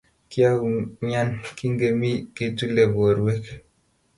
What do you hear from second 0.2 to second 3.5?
Kyaumian kingemi kechule borwek